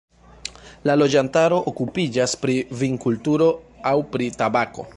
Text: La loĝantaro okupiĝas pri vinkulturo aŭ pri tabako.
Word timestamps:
La 0.89 0.93
loĝantaro 1.01 1.59
okupiĝas 1.71 2.33
pri 2.45 2.55
vinkulturo 2.81 3.51
aŭ 3.91 3.93
pri 4.17 4.31
tabako. 4.41 4.89